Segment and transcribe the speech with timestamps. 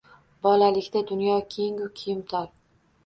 [0.45, 2.49] Bolalikda dunyo keng-u kiyim tor.